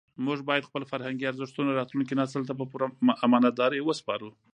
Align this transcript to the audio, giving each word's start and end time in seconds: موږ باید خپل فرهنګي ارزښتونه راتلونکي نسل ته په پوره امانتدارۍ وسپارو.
موږ 0.25 0.39
باید 0.49 0.67
خپل 0.69 0.83
فرهنګي 0.91 1.25
ارزښتونه 1.27 1.69
راتلونکي 1.71 2.13
نسل 2.21 2.41
ته 2.49 2.53
په 2.59 2.65
پوره 2.71 2.87
امانتدارۍ 3.25 3.79
وسپارو. 3.83 4.29